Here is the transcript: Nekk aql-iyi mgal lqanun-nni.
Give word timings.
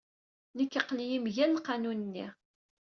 Nekk 0.57 0.73
aql-iyi 0.79 1.19
mgal 1.23 1.51
lqanun-nni. 1.57 2.27